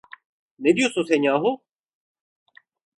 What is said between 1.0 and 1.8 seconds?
sen yahu?